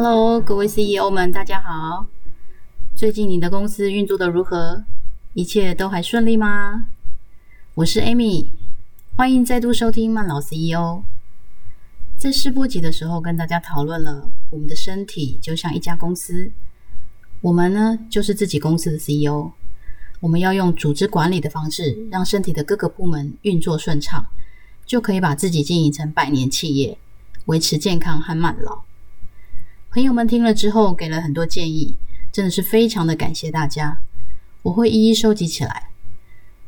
[0.00, 2.06] Hello，各位 CEO 们，大家好。
[2.94, 4.84] 最近你的公司运作的如何？
[5.34, 6.86] 一切都还顺利吗？
[7.74, 8.50] 我是 Amy，
[9.16, 11.02] 欢迎再度收听慢老 CEO。
[12.16, 16.52] 在试播集的时候，跟大家讨论了我们的身体就像一家公司，
[17.40, 19.50] 我们呢就是自己公司的 CEO。
[20.20, 24.24] 我们要用组织管理的方式，让身体的各个部门运作顺畅，
[24.86, 26.96] 就可以把自己经营成百年企业，
[27.46, 28.84] 维持健康和慢老。
[29.90, 31.96] 朋友们听了之后，给了很多建议，
[32.30, 34.00] 真的是非常的感谢大家。
[34.62, 35.88] 我会一一收集起来。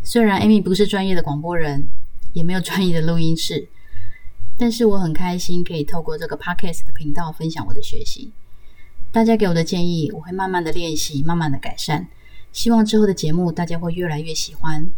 [0.02, 1.86] 虽然 Amy 不是专业的广播人，
[2.32, 3.68] 也没有专业的录音室，
[4.56, 8.32] 但是我很开心可以透过这个 Podcast 的频道分享我的学习。
[9.12, 12.08] 大家给我的建议，我会慢慢的练习，慢慢的改善。
[12.52, 14.90] 希望之后的节目大家会越来越喜欢。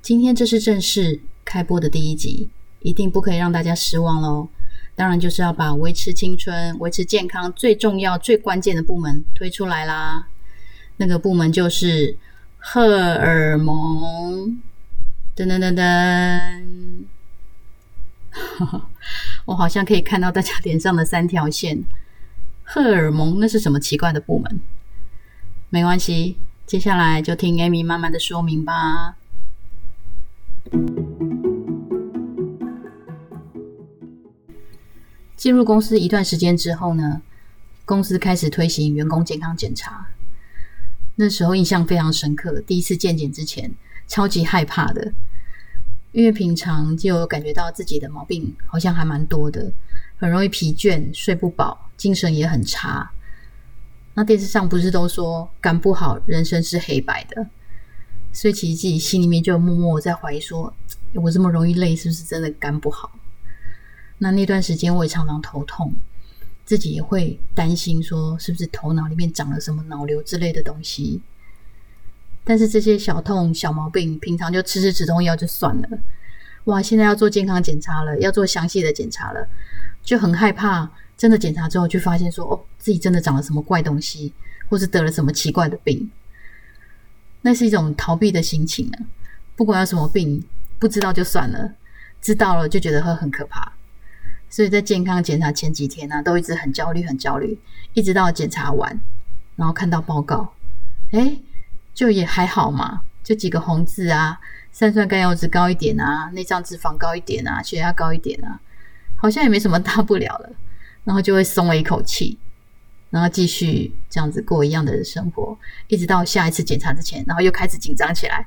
[0.00, 2.48] 今天这是正式开播的第一集，
[2.80, 4.48] 一定不可以让大家失望喽！
[4.98, 10.26] 当然就是要把维持青春、维持健康最重要、最关键的部门推出来啦。
[10.96, 12.16] 那个部门就是
[12.58, 14.60] 荷尔蒙。
[15.36, 17.04] 噔噔噔噔，
[19.46, 21.84] 我好像可以看到大家脸上的三条线。
[22.64, 24.60] 荷尔蒙，那是什么奇怪的部门？
[25.70, 29.14] 没关系，接下来就听 Amy 慢慢的说明吧。
[35.38, 37.22] 进入公司一段时间之后呢，
[37.84, 40.08] 公司开始推行员工健康检查。
[41.14, 43.72] 那时候印象非常深刻，第一次健检之前，
[44.08, 45.12] 超级害怕的，
[46.10, 49.70] 因为平常就感觉到自己的毛病好像还蛮多的，
[50.16, 53.08] 很容易疲倦、睡不饱，精神也很差。
[54.14, 57.46] 那电视上不是都说肝不好，人生是黑白的，
[58.32, 60.74] 所以其实自己心里面就默默在怀疑说，
[61.14, 63.12] 我这么容易累，是不是真的肝不好？
[64.18, 65.94] 那那段时间我也常常头痛，
[66.64, 71.20] 自己也会担心说，是不是头脑里面长了什么脑瘤之类的东西？
[72.44, 75.88] 但是这些小痛小毛病，平常就吃吃止痛药就算了，
[76.64, 79.48] 哇，现在要做健康检查了，要做详细的检查了，
[80.02, 80.90] 就很害怕。
[81.16, 84.32] 真的检查之后，就发现说，哦，自己真的长了什么怪东西，
[84.68, 86.08] 或是得了什么奇怪的病，
[87.42, 89.02] 那是一种逃避的心情啊。
[89.56, 90.40] 不管有什么病，
[90.78, 91.74] 不知道就算了，
[92.22, 93.72] 知道了就觉得会很可怕。
[94.50, 97.58] 所以在健康检查前几天呢，都一直很焦虑，很焦虑，
[97.94, 99.00] 一直到检查完，
[99.56, 100.54] 然后看到报告，
[101.12, 101.38] 哎，
[101.94, 104.40] 就也还好嘛，就几个红字啊，
[104.72, 108.60] 三酸甘油脂高一点啊，内脏脂肪高一点啊，血压高一点啊，
[109.16, 110.50] 好像也没什么大不了了。
[111.04, 112.38] 然后就会松了一口气，
[113.08, 118.46] 然后继续这样子过一样的生活，一直到下一次检查之前，然后又开始紧张起来。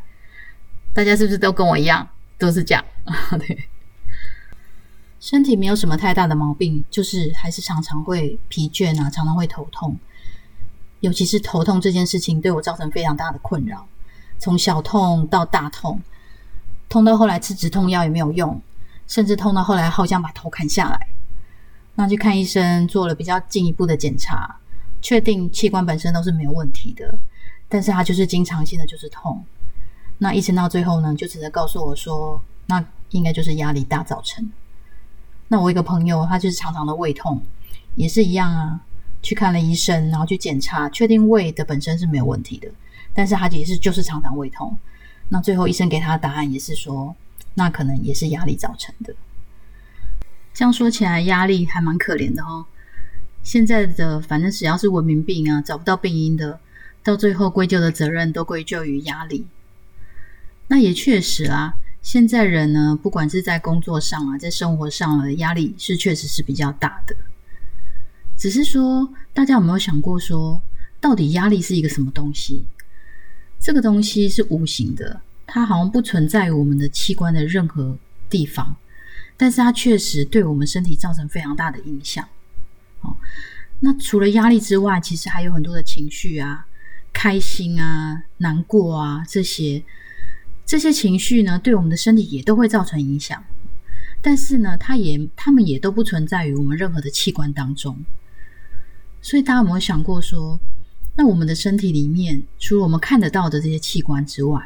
[0.94, 2.07] 大家是不是都跟我一样，
[2.38, 3.16] 都是这样啊？
[3.39, 3.68] 对，
[5.21, 9.95] 身体没有什么太大的毛病，就是还是常常会疲倦啊，常常会头痛。
[10.99, 13.87] 尤其是头痛这件事情，对我造成非常大的困扰，
[14.39, 16.01] 从小痛到大痛，
[16.89, 18.59] 痛到后来吃止痛药也没有用，
[19.07, 21.07] 甚至痛到后来好像把头砍下来。
[21.93, 24.57] 那去看医生，做了比较进一步的检查，
[25.03, 27.15] 确定器官本身都是没有问题的，
[27.69, 29.43] 但是他就是经常性的就是痛。
[30.17, 34.51] 那医生到最后呢，就只能告诉我说，那应该就是压力大造成。
[35.51, 37.41] 那我一个朋友，他就是常常的胃痛，
[37.95, 38.79] 也是一样啊，
[39.22, 42.69] 去看了医生，然后去检查，确定胃的本身是没有问题的，
[43.13, 44.78] 但是他也是就是常常胃痛。
[45.28, 47.13] 那最后医生给他的答案也是说，
[47.56, 49.13] 那可能也是压力造成的。
[50.53, 52.66] 这样说起来，压力还蛮可怜的哦。
[53.44, 56.62] 现在的反正只要是文明病啊，找不到病因的，
[57.03, 59.45] 到最后归咎的责任都归咎于压力。
[60.69, 67.16] 那也确实啊，现在人呢，不管是在工作上啊，在生活上啊，压力是确实是比较大的。
[68.35, 70.62] 只是说，大家有没有想过，说
[71.00, 72.66] 到底压力是一个什么东西？
[73.59, 77.95] 这个东西是无形的，它好像不存在于我们的器官的任何
[78.30, 78.75] 地方。
[79.38, 82.27] 但是它确实对我们身体造成非常大的影响。
[83.01, 83.15] 哦，
[83.80, 86.65] 那除了压力之外，其实还有很多的情绪啊，
[87.13, 89.83] 开心啊、难过啊这些，
[90.66, 93.44] 这些情绪呢，对我们的身体也都会造成影响。
[94.22, 97.98] 但是呢，它也，它们也都不存在于我们任何的器官当中。
[99.22, 100.60] 所以大家有没有想过说，
[101.16, 104.62] 那我们的身体里面，除了我们看得到的这些器官之外，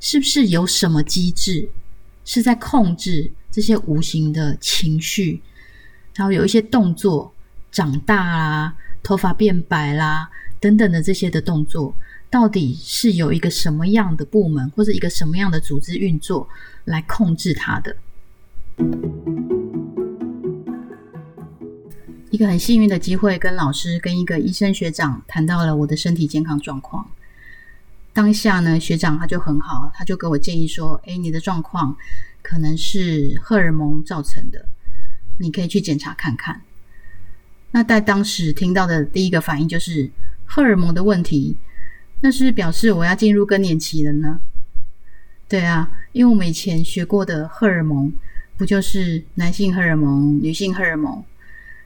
[0.00, 1.68] 是不是有什么机制
[2.24, 3.32] 是在控制？
[3.50, 5.40] 这些无形的情绪，
[6.14, 7.32] 然后有一些动作，
[7.72, 10.28] 长大啦，头发变白啦，
[10.60, 11.92] 等等的这些的动作，
[12.30, 16.48] 到底是有一个什么样的部门或者一个什么样的组织运作
[16.84, 17.96] 来控制它的？
[22.30, 27.10] 一个很幸运的机会，跟老师跟一个医生学长谈到了我的身体健康状况。
[28.12, 31.96] 当下呢，学长他就很好，他就给我建议说：“哎，你的状况
[32.42, 34.66] 可能是荷尔蒙造成的，
[35.38, 36.60] 你可以去检查看看。”
[37.72, 40.10] 那在当时听到的第一个反应就是
[40.44, 41.56] 荷尔蒙的问题，
[42.20, 44.40] 那是表示我要进入更年期了呢？
[45.48, 48.12] 对啊，因为我们以前学过的荷尔蒙，
[48.56, 51.24] 不就是男性荷尔蒙、女性荷尔蒙？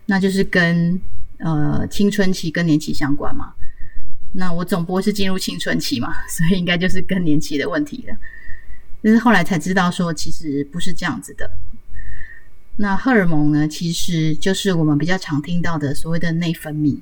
[0.07, 1.01] 那就是跟
[1.39, 3.55] 呃青春期、更年期相关嘛。
[4.35, 8.17] 那我总不会是进入青春期嘛， 所以应该就是更年期的问题了。
[9.03, 11.51] 但是后来才知道说，其实不是这样子的。
[12.77, 16.99] 那荷尔蒙呢，其实就是我们比较常听到的所谓的内分泌，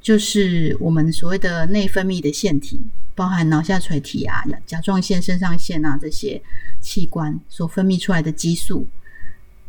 [0.00, 2.80] 就是我们所谓的内分泌的腺体，
[3.14, 6.40] 包含脑下垂体啊、甲状腺、肾上腺啊这些
[6.80, 8.86] 器官所分泌出来的激素，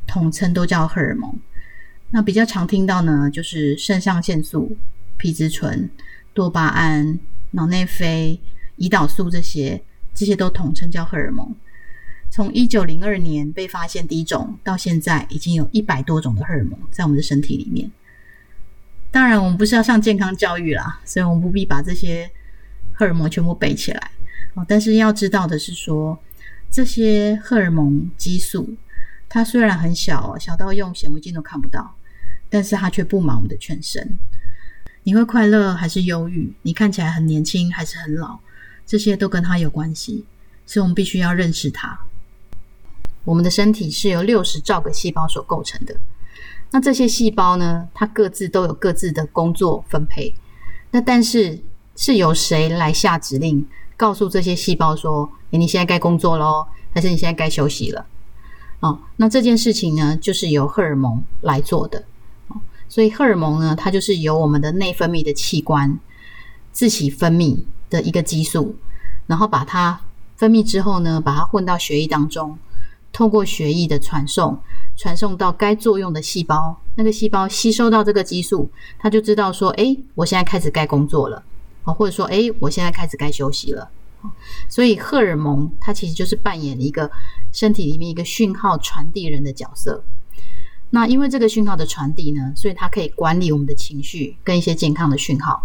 [0.08, 1.38] 统称都叫荷尔蒙。
[2.12, 4.78] 那比较常听到呢，就是肾上腺素、
[5.18, 5.90] 皮质醇、
[6.34, 7.20] 多巴胺、
[7.52, 8.40] 脑内啡、
[8.78, 9.82] 胰岛素这些，
[10.14, 11.56] 这些都统称叫荷尔蒙。
[12.30, 17.92] 从一九零二年被发现第一种到现在，已经有一百多种的荷尔蒙在我们的身体里面。
[19.12, 22.32] 当然，我们不是要上健康教育啦，所以我们不必把这些
[22.94, 24.12] 荷尔蒙全部背起来
[24.56, 24.66] 哦。
[24.68, 26.18] 但是要知道的是，说
[26.70, 28.76] 这些荷尔蒙激素，
[29.28, 31.96] 它虽然很小，小到用显微镜都看不到。
[32.54, 34.20] 但是它却布满我们的全身。
[35.04, 36.54] 你会快乐还是忧郁？
[36.64, 38.40] 你看起来很年轻还是很老？
[38.86, 40.26] 这些都跟它有关系，
[40.66, 41.98] 所以我们必须要认识它。
[43.24, 45.96] 我们的身体是由六十兆个细胞所构成的。
[46.72, 47.88] 那这些细胞呢？
[47.94, 50.34] 它各自都有各自的工作分配。
[50.92, 51.60] 那但是
[51.96, 53.66] 是由谁来下指令，
[53.98, 58.06] 告诉这些细胞说：“诶你现在该工作喽，还是你现在该休息了？”
[58.80, 62.06] 哦，那这件事情呢，就是由荷尔蒙来做的。
[62.90, 66.00] 所以荷尔蒙呢，它就是由我们的内分泌的器官
[66.72, 68.76] 自己分泌的一个激素，
[69.28, 70.02] 然后把它
[70.36, 72.58] 分泌之后呢，把它混到血液当中，
[73.12, 74.58] 透过血液的传送，
[74.96, 81.44] 传送到该作用的细胞，那个细胞吸收到这个激素，它就知道说，哎，我现在开始该工作了，
[81.84, 83.90] 啊，或者说，哎，我现在开始该休息了。
[84.70, 87.10] 所以荷尔蒙它其实就是扮演一个
[87.52, 90.04] 身体里面一个讯号传递人的角色。
[90.92, 95.64] 那因为这个讯号的传递呢，所以它可以管理我们的情绪跟一些健康的讯号，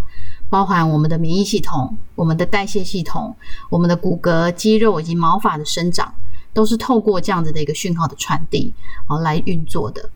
[0.48, 3.36] 包含我们的免疫系统、我们的代谢系统、
[3.68, 6.14] 我们的骨骼、肌肉以及毛发的生长，
[6.56, 8.72] 都是透过这样子的一个讯号的传递
[9.08, 10.08] 而来运作的。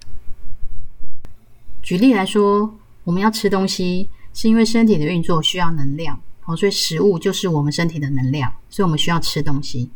[1.83, 9.91] 举例来说，我们要吃东西，是因为身体的运作需要能量，哦，所以食物就是我们身体的能量，所以我们需要吃东西。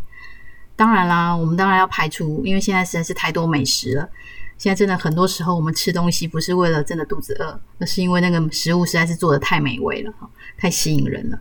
[0.77, 4.07] 当然啦，我们当然要排除，因为现在实在是太多美食了。
[4.59, 10.13] 现在真的很多时候，我们吃东西不是为了真的肚子饿，而是因为那个食物实在是做的太美味了，
[10.59, 11.41] 太吸引人了。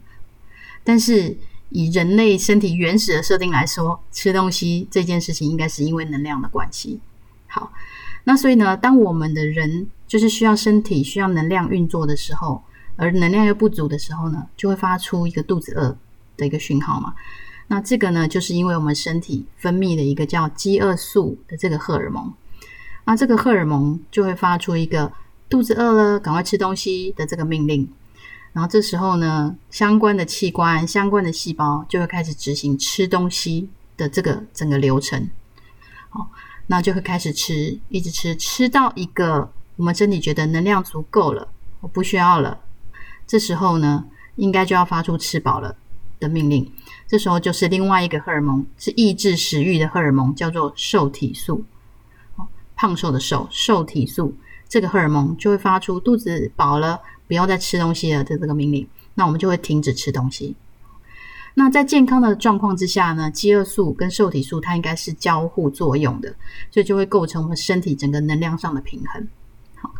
[0.82, 1.36] 但是
[1.74, 7.00] 以人类身体原始的设定来说，吃东西这件事情应该是因为能量的关系。
[7.48, 7.74] 好，
[8.24, 12.64] 那所以呢，当我们的人就是需要身体需要能量运作的时候，
[12.96, 15.98] 而能量又不足的时候呢，就会发出一个肚子饿
[16.38, 17.16] 的一个讯号嘛。
[17.68, 22.32] 那这个呢，就是因为我们身体分泌的一个叫饥饿素的这个荷尔蒙。
[23.06, 25.12] 那这个荷尔蒙就会发出一个
[25.50, 27.90] 肚子饿了，赶快吃东西的这个命令。
[28.54, 33.68] 然后这时候呢，相关的器官、相关的细胞就会开始执行吃东西
[33.98, 35.28] 的这个整个流程。
[36.10, 36.30] 好，
[36.68, 41.48] 那就会开始吃，一直吃，吃到一个我们身体觉得能量足够了，
[41.82, 42.60] 我不需要了。
[43.26, 44.06] 这时候呢，
[44.36, 45.76] 应该就要发出吃饱了
[46.20, 46.72] 的命令。
[47.08, 51.64] 这时候就是另外一个荷尔蒙，是抑制食欲的荷尔蒙，叫做瘦体素。
[52.76, 54.36] 胖瘦的瘦，瘦体素
[54.68, 60.56] 这个荷尔蒙就会发出肚子饱了，不要再吃东西了的这个命令，那我们就会停止吃东西。
[61.56, 66.36] 那在健康的状况之下呢，饥饿素跟受体素它应该是交互作用的，
[66.72, 69.28] 所以就会构成我们身体整个能量上的平衡。
[69.76, 69.94] 好，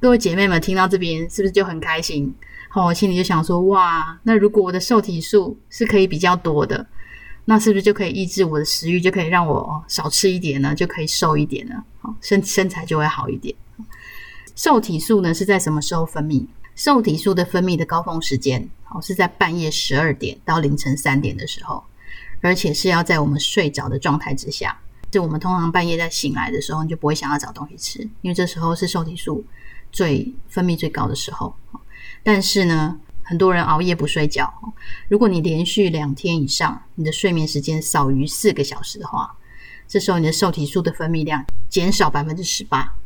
[0.00, 2.34] 各位姐妹们听到这边是不是就很开心？
[2.68, 6.86] 好，我心里就想说，哇，那如果我的受体素是可以比较多的。
[7.50, 10.74] 那是不是就可以抑制我的食欲，就可以让我少吃一点呢？
[10.74, 11.82] 就可以瘦一点呢？
[11.98, 13.54] 好，身身材就会好一点。
[14.58, 16.44] 受体素呢是在什么时候分泌？
[16.74, 21.84] 受体素的分泌的高峰时间，好是在半夜十二点到凌晨三点的时候，
[22.40, 24.76] 而且是要在我们睡着的状态之下。
[25.12, 29.44] 就我们通常半夜在醒来的时候，你就不会想要找东西吃，因为这时候是受体素
[29.92, 31.54] 最分泌最高的时候。
[32.24, 32.98] 但是呢？
[33.22, 34.50] 很多人熬夜不睡觉，
[35.06, 39.36] 如果你连续两天以上，你的睡眠时间少于四个小时的话，
[39.86, 42.96] 这时候你的受体素的分泌量减少百分之十八。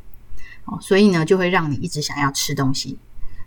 [0.65, 2.99] 哦，所以呢就会让你一直想要吃东西。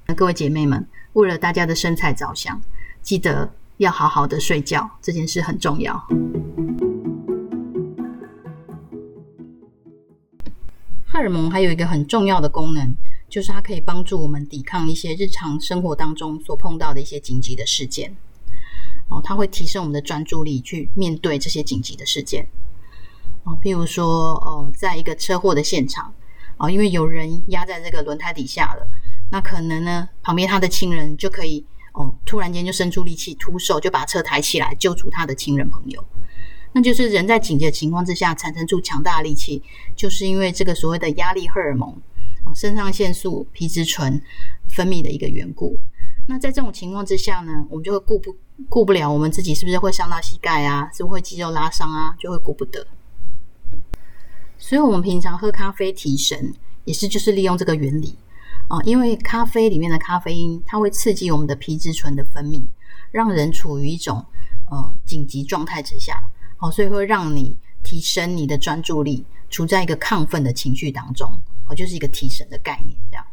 [0.08, 2.62] 那各位姐妹们，为了大家的身材着想，
[3.02, 5.96] 记得要好好的睡觉，这件事很重要。
[11.08, 12.94] 荷尔蒙还有一个很重要的功能，
[13.30, 18.14] 就是它可以帮助我们抵抗一些日常生活当中所碰到的一些紧急的事件。
[19.10, 22.46] 哦，它会提升我们的专注力，去面对这些紧急的事件。
[23.44, 26.14] 哦，譬如说，哦，在一个车祸的现场，
[26.58, 28.88] 哦，因为有人压在这个轮胎底下了，
[29.32, 36.04] 那可能呢，旁边他的亲人就可以，哦，突然间就伸出力气，徒手就把车抬起来，救出他的亲人朋友。
[36.74, 39.64] 那就是人在紧急的情况之下产生出强大的力气，
[39.96, 41.90] 就是因为这个所谓的压力荷尔蒙，
[42.46, 44.22] 哦，肾上腺素、皮质醇
[44.68, 45.76] 分泌的一个缘故。
[46.28, 48.36] 那在这种情况之下呢，我们就会顾不
[48.68, 52.86] 顾不了我们自己是不是会伤到膝盖啊，是不是会肌肉拉伤啊，就会顾不得。
[54.68, 56.52] 所以，我们平常喝咖啡提神，
[56.86, 58.16] 也是就是利用这个原理。
[58.68, 62.64] 啊，因为咖啡里面的咖啡因，它会刺激我们的皮质醇的分泌，
[63.12, 64.26] 让人处于一种
[64.72, 66.20] 呃紧急状态之下，
[66.58, 71.30] 好，所以会让你提升你的专注力，处在一个亢奋的情绪当中，
[71.70, 73.24] 哦，就是一个提神的概念，这样。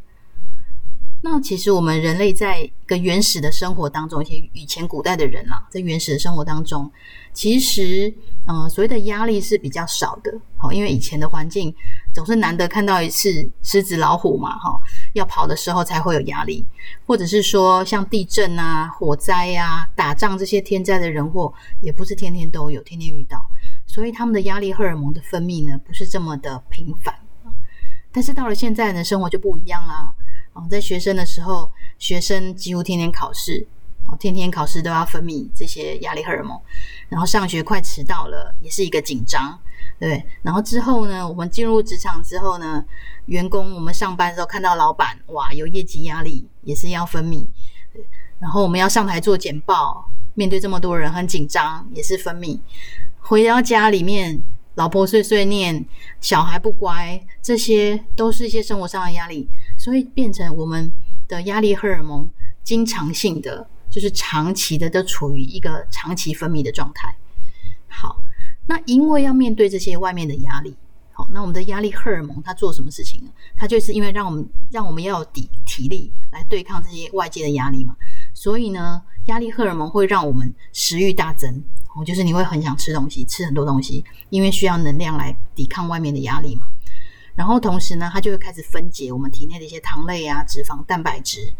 [1.24, 6.90] 那其实我们人类在一个原始的生活当中，而且以前古代的人啊，在原始的生活当中，
[7.32, 8.12] 其实
[8.48, 10.36] 嗯，所谓的压力是比较少的。
[10.56, 11.72] 好，因为以前的环境
[12.12, 14.76] 总是难得看到一次狮子、老虎嘛，哈，
[15.12, 16.64] 要跑的时候才会有压力，
[17.06, 23.40] 或者是说像地震啊、火灾呀、打仗这些天灾的人祸，也不是天天都有，天天遇到，
[23.86, 27.14] 所以他们的压力荷尔蒙的分泌呢，不是这么的频繁。
[28.14, 30.12] 但是到了现在呢，生活就不一样啦。
[30.54, 33.66] 哦，在学生的时候，学生几乎天天考试，
[34.06, 36.60] 哦，天天考试都要分泌这些压力荷尔蒙，
[37.08, 39.58] 然后上学快迟到了，也是一个紧张，
[39.98, 40.22] 对？
[40.42, 42.84] 然后之后呢，我们进入职场之后呢，
[43.26, 47.46] 员工我们上班的时候看到老板，哇，有业绩压力，也是要分泌，
[48.38, 52.60] 然后我们要上台做简报，面对这么多人很紧张，也是分泌，
[53.20, 54.42] 回到家里面。
[54.76, 55.84] 老婆碎碎念，
[56.18, 59.46] 小孩不乖，这些都是一些生活上的压力，
[59.82, 60.92] 所以变成我们
[61.26, 62.30] 的压力荷尔蒙
[62.62, 67.12] 经常性的，就是长期的都处于一个长期分泌的状态。
[67.88, 68.22] 好，
[68.68, 70.76] 那因为要面对这些外面的压力，
[71.10, 73.30] 好，那我们的压力荷尔蒙它做什么事情呢？
[73.56, 77.96] 它就是因为让我们让我们要有体体力来对抗这些外界的压力嘛，
[78.32, 81.60] 所以呢，压力荷尔蒙会让我们食欲大增。
[81.96, 86.68] 哦，就是你会很想吃东西，吃很多东西，因为需要能量来抵抗外面的压力嘛。
[87.34, 91.52] 然后同时呢，它就会开始分解我们体内的一些糖类啊、脂肪、蛋白质，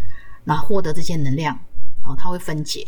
[0.45, 1.59] 那获得这些能量。
[2.03, 2.87] 好，它会分解。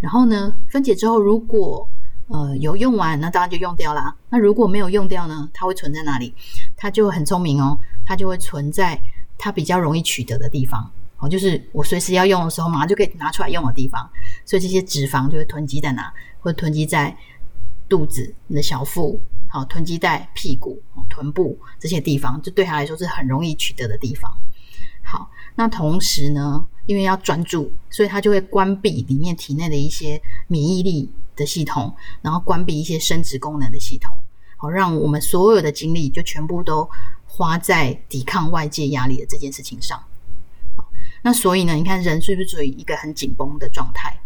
[0.00, 1.88] 然后呢，分解之后，如果
[2.28, 4.14] 呃有用完，那当然就用掉啦。
[4.28, 6.34] 那如果没有用掉呢，它会存在哪里？
[6.76, 9.00] 它就很聪明哦，它就会存在
[9.38, 10.90] 它比较容易取得的地方。
[11.16, 14.06] 好，就是我随时要用的时候，马上就可以拿出来用的地方。
[14.44, 16.12] 所以这些脂肪就会囤积在哪？
[16.40, 17.16] 会囤积在
[17.88, 24.30] 肚子、你的小腹，好，囤积在屁股、臀部这些地方，就对他来说是很容易取得的地方。
[25.02, 34.12] 好，那同时呢，因为要专注，所以他就会关闭里面体内的一些免疫力的系统，然后关闭一些生殖功能的系统，
[34.56, 36.88] 好，让我们所有的精力就全部都
[37.24, 40.02] 花在抵抗外界压力的这件事情上。
[41.22, 44.18] 那所以呢，你看人是不是处于一个很紧绷的状态？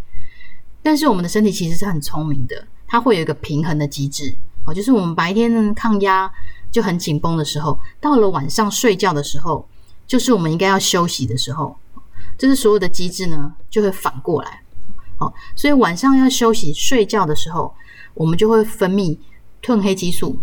[0.83, 4.35] 但是我们的身体其实是很聪明的，它会有一个平衡的机制
[4.73, 6.31] 就是我们白天抗压
[6.71, 9.67] 就很紧绷的时候，到了晚上睡觉的时候，
[10.07, 11.77] 就是我们应该要休息的时候，
[12.39, 14.63] 这是所有的机制呢就会反过来
[15.19, 17.75] 哦，所以晚上要休息睡觉的时候，
[18.15, 19.17] 我们就会分泌
[19.63, 20.39] 褪黑激素。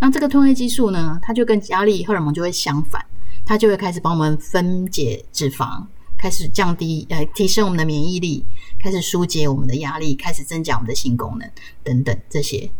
[0.00, 3.04] 那这个褪黑激素呢，它就跟压力荷尔蒙就会相反。
[3.44, 5.84] 它就会开始帮我们分解脂肪，
[6.16, 8.44] 开始降低呃提升我们的免疫力，
[8.78, 11.50] 开始疏解我们的压力，开始增加我们的性功能
[11.82, 12.70] 等等这些。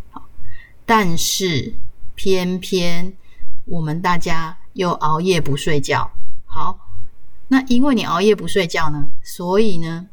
[0.85, 1.75] 但是
[2.15, 3.13] 偏偏
[3.65, 6.11] 我们大家又熬夜不睡觉。
[6.47, 6.79] 好，
[7.49, 10.07] 那因为你熬夜不睡觉呢，所以呢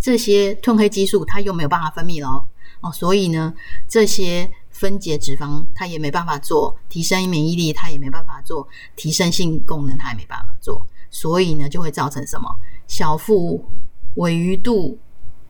[0.00, 2.46] 这些褪黑激素它又没有办法分泌了
[2.80, 3.54] 哦，所以呢
[3.88, 4.52] 这些。
[4.72, 8.66] 分解脂肪，它也没办法做；提升免疫力，它也没办法做；
[8.96, 10.84] 提升性功能，它也没办法做。
[11.10, 12.48] 所以呢，就会造成什么？
[12.88, 13.64] 小腹
[14.16, 14.98] 萎鱼肚，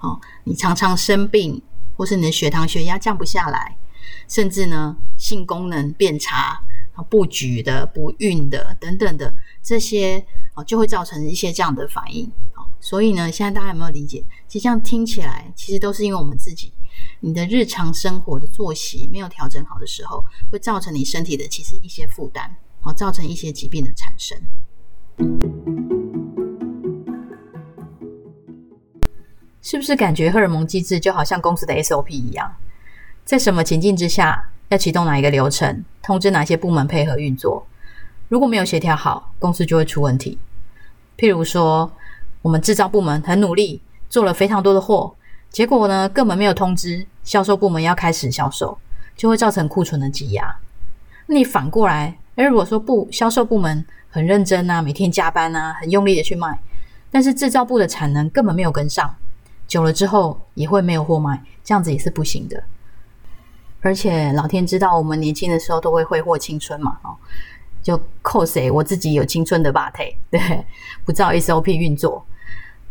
[0.01, 1.63] 哦，你常常生病，
[1.97, 3.79] 或是你的血糖、血压降不下来，
[4.29, 6.61] 甚至呢，性功能变差，
[7.09, 12.31] 不举的、不孕的等等的这些，哦，就会造成一些这样的反应。
[12.55, 14.25] 好，所以呢，现在大家有没有理解？
[14.49, 16.73] 其实这样听起来，其实都是因为我们自己。
[17.21, 22.57] 你的日常生活的作息没有调整好的时候，会造成你身体的其实一些负担。
[22.85, 24.37] 好造成一些疾病的产生。
[29.61, 32.53] 是不是感觉荷尔蒙机制就好像公司的 SOP 一样，
[33.25, 37.67] 在什么情境之下要启动哪一个流程，通知哪些部门配合运作？
[38.29, 40.39] 如果没有协调好，公司就会出问题。
[41.17, 41.93] 譬如说，
[42.41, 45.15] 我们制造部门很努力，做了非常多的货，
[45.51, 48.77] 结果呢根本没有通知销售部门要开始销售，
[49.17, 50.57] 就会造成库存的积压。
[51.27, 56.59] 那你反过来，诶如果说不销售部门很认真啊，每天加班啊，很用力的去卖，
[57.11, 59.15] 但是制造部的产能根本没有跟上。
[59.69, 62.63] 久了之后也会没有货卖，这样子也是不行的。
[63.83, 67.15] 而且老天知道，我们年轻的时候都会挥霍青春嘛，哦，
[67.83, 68.71] 就扣谁？
[68.71, 70.65] 我自己有青春的 body， 对，
[71.05, 72.25] 不照 SOP 运作，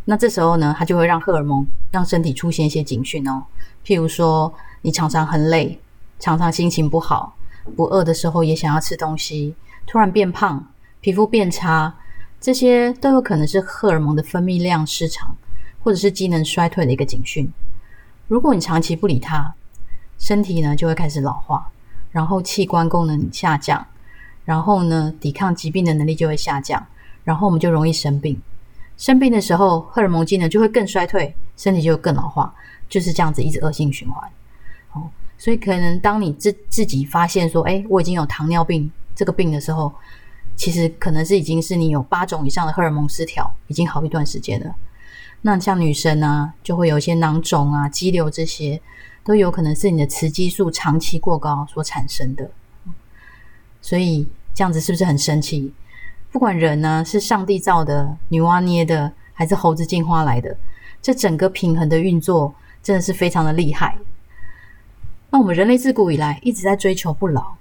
[0.04, 3.42] 那这时候呢，它就会让荷尔蒙让身体出现一些警讯哦。
[3.84, 5.80] 譬如说，你常常很累，
[6.20, 7.34] 常常心情不好，
[7.74, 9.54] 不饿的时候也想要吃东西，
[9.86, 10.64] 突然变胖，
[11.00, 11.94] 皮肤变差，
[12.40, 15.36] 这些都有可能是荷尔蒙的分泌量失常。
[15.84, 17.52] 或者是机能衰退的一个警讯。
[18.28, 19.52] 如果你长期不理它，
[20.22, 21.68] 身体呢就会开始老化，
[22.12, 23.84] 然后器官功能下降，
[24.44, 26.86] 然后呢抵抗疾病的能力就会下降，
[27.24, 28.40] 然后我们就容易生病。
[28.96, 32.54] 生病的时候，荷尔蒙机能就会更衰退，身体就更老化，
[32.88, 34.30] 就是这样子一直恶性循环。
[34.92, 39.92] 哦，所以可能当你自自己发现说，哎，我已经有糖尿病这个病的时候，
[40.54, 44.72] 其实可能是已经是你有八种以上的荷尔蒙失调，已经好一段时间了。
[45.40, 48.80] 那像女生啊，就会有一些囊肿啊、肌瘤这些，
[49.24, 52.50] 都有可能是你的雌激素长期过高所产生的。
[53.80, 55.72] 所以这样子是不是很神奇？
[56.30, 60.56] 不管人呢是上帝造的、女娲捏的，还是猴子进化来的，
[61.00, 63.98] 这整个平衡的运作真的是非常的厉害。
[65.30, 67.54] 那我们人类自古以来一直在追求不老。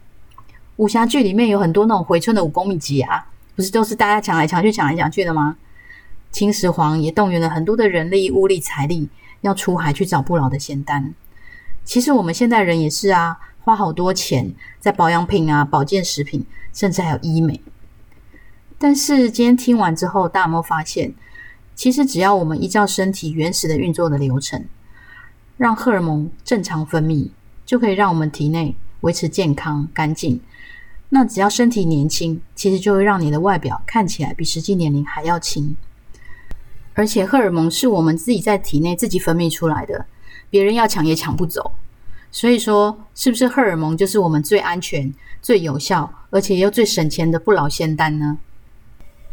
[0.77, 5.57] 武侠剧里面有很多那种回春的武功秘籍啊，不是都是大家抢来抢去、抢来抢去的吗？
[6.31, 9.09] 秦始皇也动员了很多的人力、物力、财力，
[9.41, 11.13] 要出海去找不老的仙丹。
[11.83, 17.59] 其实我们现代人也是啊，花好多钱在保养品啊、保健食品，甚至还有医美。
[18.77, 21.13] 但是今天听完之后，大家有没有发现，
[21.75, 24.65] 其实只要我们依照身体原始的运作的流程，
[25.57, 27.29] 让荷尔蒙正常分泌，
[27.65, 30.41] 就可以让我们体内维持健康、干净。
[31.09, 35.75] 那只要身体年轻，其实就会让你的外表看起来比实际年龄还要轻。
[36.93, 40.05] 而且荷尔蒙是我们自己在体内自己分泌出来的，
[40.49, 41.71] 别人要抢也抢不走。
[42.31, 48.37] 所以说，是不是荷尔蒙就是我们最安全、最有效，而且又最省钱的不老仙丹呢？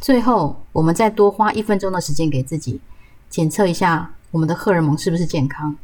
[0.00, 2.80] 最后，我们再多花一分钟的时间给自己
[3.28, 5.76] 检测一下我们的荷尔蒙是不是健康。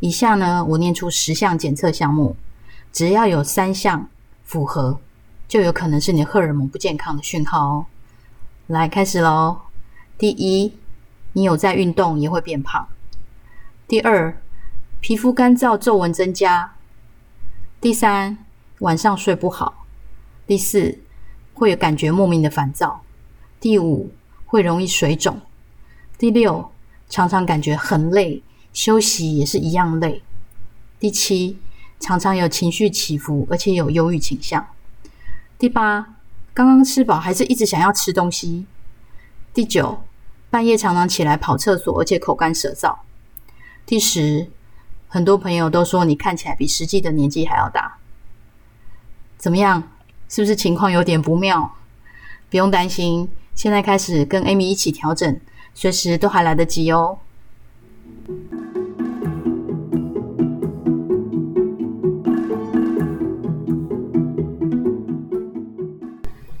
[0.00, 2.36] 以下呢，我念出十项检测项目，
[2.92, 4.08] 只要有三项
[4.44, 4.98] 符合，
[5.48, 7.86] 就有可能是你荷尔蒙不健康的讯号哦。
[8.66, 9.58] 来，开始喽。
[10.18, 10.72] 第一。
[11.32, 12.88] 你有在运动也会变胖。
[13.88, 14.36] 第二，
[15.00, 16.74] 皮肤干燥、皱纹增加。
[17.80, 18.36] 第三，
[18.80, 19.86] 晚上睡不好。
[20.44, 20.98] 第四，
[21.54, 23.02] 会有感觉莫名的烦躁。
[23.60, 24.10] 第五，
[24.44, 25.40] 会容易水肿。
[26.18, 26.72] 第六，
[27.08, 30.20] 常常感觉很累，休息也是一样累。
[30.98, 31.56] 第七，
[32.00, 34.66] 常常有情绪起伏，而且有忧郁倾向。
[35.56, 36.16] 第八，
[36.52, 38.66] 刚刚吃饱还是一直想要吃东西。
[39.54, 40.00] 第九。
[40.48, 42.96] 半夜常常起来跑厕所，而且口干舌燥。
[43.86, 44.48] 第十，
[45.06, 47.98] 很多朋友都说你看起来比实际的年纪还要大。
[49.38, 49.80] 怎么样？
[50.28, 51.76] 是不是情况有点不妙？
[52.50, 55.40] 不用担心，现在开始跟 Amy 一起调整，
[55.72, 57.18] 随时都还来得及哦。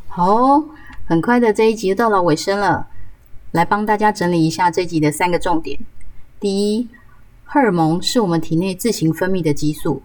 [0.06, 0.62] 好，
[1.06, 2.86] 很快的这一集到了尾声了。
[3.50, 5.80] 来帮大家整理一下这集的三个重点。
[6.38, 6.88] 第一，
[7.48, 10.02] 荷尔蒙是我们体内自行分泌的激素，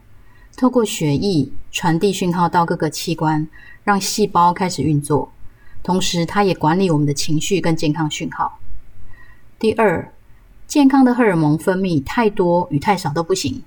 [0.56, 3.48] 透过血液传递讯号到各个器官，
[3.84, 5.32] 让细胞开始运作。
[5.82, 8.60] 同时，它也管理我们的情绪跟健康讯号。
[9.58, 10.14] 第二，
[10.68, 13.64] 健康的荷尔蒙分泌太多与太少都不行。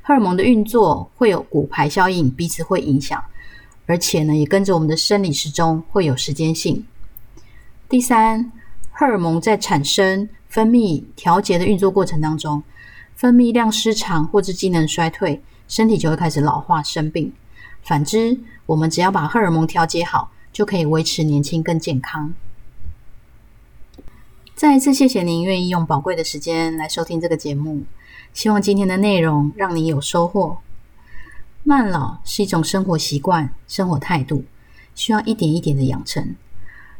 [0.00, 3.22] 荷尔蒙的运作会有骨牌效应，彼此会影响，
[3.86, 6.86] 而且呢，也跟着我们的生理时钟会有时间性。
[7.88, 8.52] 第三。
[8.90, 12.60] 荷尔蒙在产生、分泌、调节的运作过程当中，
[13.18, 17.32] 分泌量失常或者机能衰退，身体就会开始老化生病。
[17.82, 22.32] 反之，我们只要把荷尔蒙调节好，就可以维持年轻更健康。
[24.54, 27.82] 再一次谢谢您愿意用宝贵的时间来收听这个节目，
[28.32, 30.58] 希望今天的内容让你有收获。
[31.64, 34.44] 慢老是一种生活习惯、生活态度。
[34.94, 36.34] 需要一点一点的养成。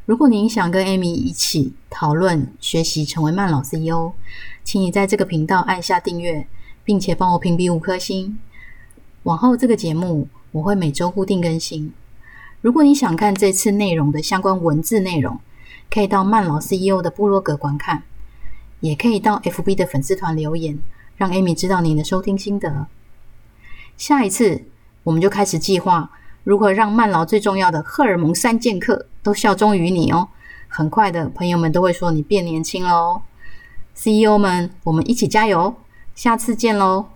[0.07, 4.13] 如果您想跟 Amy 一起讨论、学习成为慢老 CEO，
[4.69, 6.47] 请你在这个频道按下订阅，
[6.85, 8.39] 并且帮我评比五颗星。
[9.23, 11.91] 往后这个节目我会每周固定更新。
[12.61, 15.41] 如果你想看这次内容的相关文字内容，
[15.91, 18.03] 可以到曼老 CEO 的部落格观看，
[18.81, 20.79] 也可以到 FB 的粉丝团留言，
[21.17, 22.89] 让 Amy 知道你的收听心得。
[23.97, 24.65] 下一次
[25.03, 26.11] 我们就开始计划
[26.45, 30.29] 如何让曼劳最重要的荷尔蒙三剑客都效忠于你哦。
[30.69, 33.23] 很快的，朋友们都会说你变年轻了哦。
[34.01, 35.75] CEO 们，我们一起加油！
[36.15, 37.07] 下次见喽。